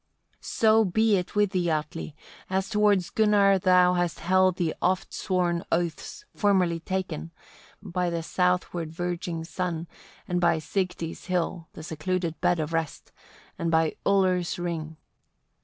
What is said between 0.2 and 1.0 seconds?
30. "So